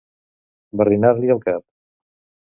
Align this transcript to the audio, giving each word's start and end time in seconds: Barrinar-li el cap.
Barrinar-li 0.81 1.29
el 1.35 1.43
cap. 1.43 1.65